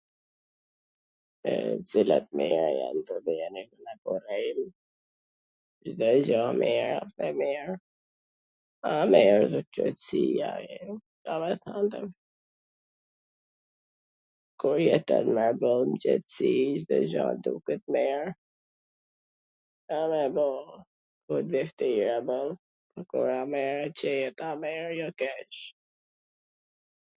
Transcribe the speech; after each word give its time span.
Cilat 1.87 2.25
mira 2.39 2.67
jan... 2.77 2.95
Cdo 5.89 6.07
gja 6.27 6.39
e 6.53 6.55
mir 6.61 6.89
asht 7.01 7.19
e 7.27 7.29
mir, 7.35 7.67
qetsia,... 9.77 10.49
kur 14.63 14.77
jeton 14.87 15.27
boll 15.63 15.85
n 15.91 15.99
qetsi, 16.07 16.49
Cdo 16.85 16.99
gja 17.13 17.25
duket 17.49 17.83
mir... 24.57 25.43